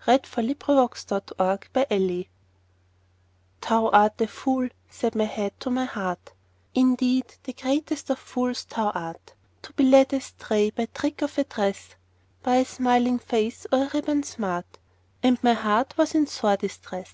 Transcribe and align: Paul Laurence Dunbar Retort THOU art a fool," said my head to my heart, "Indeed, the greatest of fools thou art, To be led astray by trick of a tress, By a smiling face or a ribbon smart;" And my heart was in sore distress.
Paul 0.00 0.18
Laurence 0.58 1.04
Dunbar 1.04 1.58
Retort 1.84 2.28
THOU 3.60 3.90
art 3.90 4.18
a 4.18 4.26
fool," 4.26 4.70
said 4.88 5.14
my 5.14 5.24
head 5.24 5.60
to 5.60 5.68
my 5.70 5.84
heart, 5.84 6.32
"Indeed, 6.74 7.34
the 7.42 7.52
greatest 7.52 8.08
of 8.08 8.18
fools 8.18 8.64
thou 8.64 8.88
art, 8.94 9.34
To 9.60 9.74
be 9.74 9.84
led 9.84 10.14
astray 10.14 10.70
by 10.70 10.86
trick 10.86 11.20
of 11.20 11.36
a 11.36 11.44
tress, 11.44 11.96
By 12.42 12.54
a 12.56 12.64
smiling 12.64 13.18
face 13.18 13.66
or 13.70 13.80
a 13.84 13.90
ribbon 13.92 14.22
smart;" 14.22 14.78
And 15.22 15.38
my 15.44 15.52
heart 15.52 15.98
was 15.98 16.14
in 16.14 16.28
sore 16.28 16.56
distress. 16.56 17.12